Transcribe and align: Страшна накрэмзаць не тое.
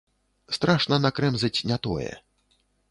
Страшна 0.57 0.99
накрэмзаць 1.05 1.55
не 1.73 1.77
тое. 1.89 2.13